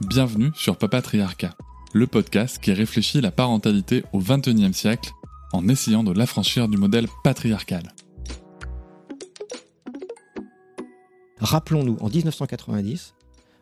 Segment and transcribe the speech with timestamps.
[0.00, 1.54] Bienvenue sur Papatriarcat,
[1.92, 5.12] le podcast qui réfléchit la parentalité au XXIe siècle
[5.52, 7.94] en essayant de l'affranchir du modèle patriarcal.
[11.38, 13.14] Rappelons-nous, en 1990,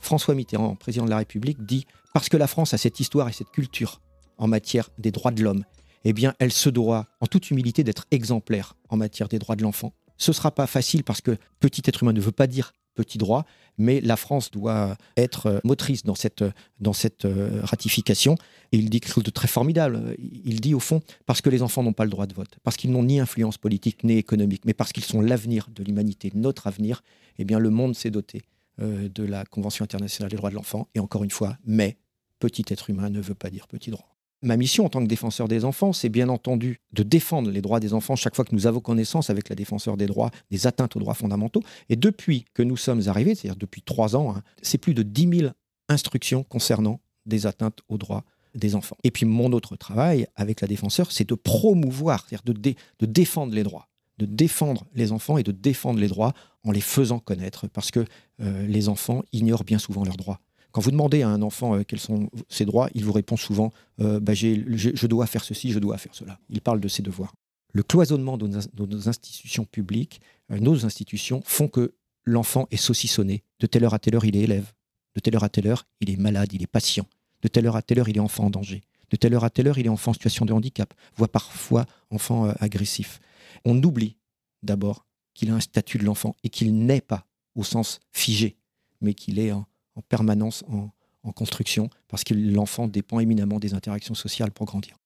[0.00, 3.32] François Mitterrand, président de la République, dit Parce que la France a cette histoire et
[3.32, 4.00] cette culture
[4.38, 5.64] en matière des droits de l'homme,
[6.04, 9.62] eh bien, elle se doit, en toute humilité, d'être exemplaire en matière des droits de
[9.62, 9.92] l'enfant.
[10.16, 13.18] Ce ne sera pas facile parce que petit être humain ne veut pas dire petit
[13.18, 13.44] droit,
[13.78, 16.44] mais la France doit être euh, motrice dans cette,
[16.92, 18.36] cette euh, ratification.
[18.72, 20.16] Et il dit quelque chose de très formidable.
[20.18, 22.76] Il dit au fond, parce que les enfants n'ont pas le droit de vote, parce
[22.76, 26.66] qu'ils n'ont ni influence politique ni économique, mais parce qu'ils sont l'avenir de l'humanité, notre
[26.66, 27.02] avenir,
[27.38, 28.42] eh bien le monde s'est doté
[28.80, 30.88] euh, de la Convention internationale des droits de l'enfant.
[30.94, 31.98] Et encore une fois, mais
[32.38, 34.13] petit être humain ne veut pas dire petit droit.
[34.44, 37.80] Ma mission en tant que défenseur des enfants, c'est bien entendu de défendre les droits
[37.80, 40.96] des enfants chaque fois que nous avons connaissance avec la défenseur des droits, des atteintes
[40.96, 41.62] aux droits fondamentaux.
[41.88, 45.38] Et depuis que nous sommes arrivés, c'est-à-dire depuis trois ans, hein, c'est plus de 10
[45.38, 45.52] 000
[45.88, 48.98] instructions concernant des atteintes aux droits des enfants.
[49.02, 53.62] Et puis mon autre travail avec la défenseur, c'est de promouvoir, c'est-à-dire de, défendre les
[53.62, 57.90] droits de défendre les enfants et de défendre les droits en les faisant connaître, parce
[57.90, 58.04] que
[58.40, 60.40] euh, les enfants ignorent bien souvent leurs droits.
[60.74, 63.72] Quand vous demandez à un enfant euh, quels sont ses droits, il vous répond souvent
[64.00, 66.40] euh, bah, je dois faire ceci, je dois faire cela.
[66.50, 67.32] Il parle de ses devoirs.
[67.72, 71.94] Le cloisonnement de nos, institutions publiques, euh, nos institutions, font que
[72.24, 73.44] l'enfant est saucissonné.
[73.60, 74.72] De telle heure à telle heure, il est élève.
[75.14, 77.06] De telle heure à telle heure, il est malade, il est patient.
[77.42, 78.82] De telle heure à telle heure, il est enfant en danger.
[79.10, 81.86] De telle heure à telle heure, il est enfant en situation de handicap, voire parfois
[82.10, 83.20] enfant agressif.
[83.64, 84.16] On oublie
[84.64, 88.56] d'abord qu'il a un statut de l'enfant et qu'il n'est pas au sens figé,
[89.00, 89.66] mais qu'il est en,
[89.96, 90.90] en permanence en,
[91.32, 94.98] construction, parce que l'enfant dépend éminemment des interactions sociales pour grandir.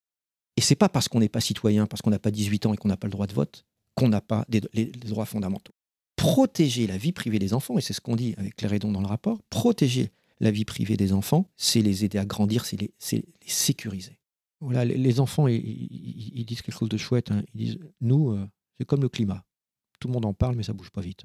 [0.56, 2.76] Et c'est pas parce qu'on n'est pas citoyen, parce qu'on n'a pas 18 ans et
[2.76, 5.72] qu'on n'a pas le droit de vote, qu'on n'a pas des, les, droits fondamentaux.
[6.16, 9.00] Protéger la vie privée des enfants, et c'est ce qu'on dit avec Claire Edon dans
[9.00, 10.10] le rapport, protéger
[10.40, 14.18] la vie privée des enfants, c'est les aider à grandir, c'est les, les, sécuriser.
[14.60, 17.30] Voilà, les, enfants, ils, disent quelque chose de chouette.
[17.30, 17.42] Hein.
[17.54, 18.44] Ils disent, nous, euh,
[18.76, 19.44] c'est comme le climat.
[20.00, 21.24] Tout le monde en parle, mais ça bouge pas vite.